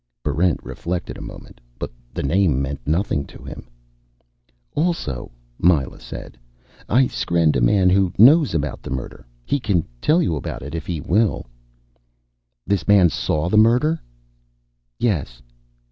[0.23, 3.67] Barrent reflected a moment, but the name meant nothing to him.
[4.73, 6.39] "Also," Myla said,
[6.89, 9.27] "I skrenned a man who knows about the murder.
[9.45, 11.45] He can tell you about it, if he will."
[12.65, 14.01] "This man saw the murder?"
[14.97, 15.39] "Yes."